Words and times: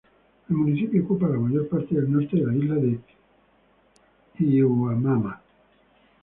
El 0.49 0.55
municipio 0.55 1.03
ocupa 1.03 1.27
la 1.27 1.37
mayor 1.37 1.67
parte 1.69 1.93
del 1.93 2.11
norte 2.11 2.35
de 2.35 2.45
la 2.47 2.55
isla 2.55 2.73
de 2.73 2.99
Hiiumaa. 4.39 5.39